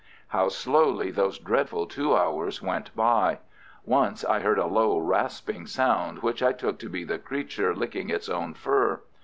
[0.29, 3.37] How slowly those dreadful two hours went by!
[3.85, 8.09] Once I heard a low, rasping sound, which I took to be the creature licking
[8.09, 9.03] its own fur.